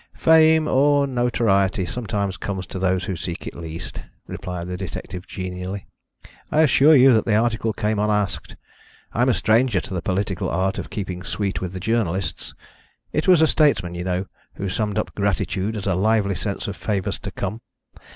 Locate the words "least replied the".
3.53-4.75